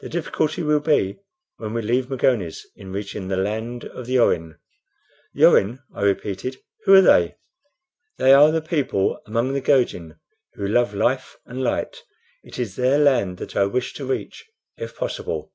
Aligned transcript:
The 0.00 0.10
difficulty 0.10 0.62
will 0.62 0.80
be, 0.80 1.18
when 1.56 1.72
we 1.72 1.80
leave 1.80 2.10
Magones, 2.10 2.66
in 2.76 2.92
reaching 2.92 3.28
the 3.28 3.38
land 3.38 3.86
of 3.86 4.04
the 4.04 4.18
Orin." 4.18 4.58
"The 5.32 5.46
Orin?" 5.46 5.78
I 5.94 6.02
repeated. 6.02 6.58
"Who 6.84 6.92
are 6.92 7.00
they?" 7.00 7.36
"They 8.18 8.34
are 8.34 8.54
a 8.54 8.60
people 8.60 9.18
among 9.26 9.54
the 9.54 9.62
Gojin 9.62 10.18
who 10.56 10.68
love 10.68 10.92
life 10.92 11.38
and 11.46 11.62
light. 11.62 12.02
It 12.44 12.58
is 12.58 12.76
their 12.76 12.98
land 12.98 13.38
that 13.38 13.56
I 13.56 13.64
wish 13.64 13.94
to 13.94 14.04
reach, 14.04 14.44
if 14.76 14.94
possible." 14.94 15.54